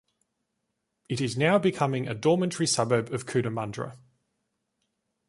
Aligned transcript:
It 1.09 1.21
is 1.21 1.37
now 1.37 1.59
becoming 1.59 2.07
a 2.07 2.15
dormitory 2.15 2.65
suburb 2.65 3.13
of 3.13 3.27
Cootamundra. 3.27 3.97